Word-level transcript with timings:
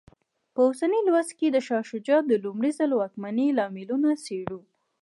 په 0.53 0.59
اوسني 0.67 0.99
لوست 1.07 1.31
کې 1.39 1.47
د 1.51 1.57
شاه 1.67 1.83
شجاع 1.89 2.19
د 2.27 2.31
لومړي 2.43 2.71
ځل 2.79 2.91
واکمنۍ 2.95 3.47
لاملونه 3.57 4.09
څېړو. 4.25 4.59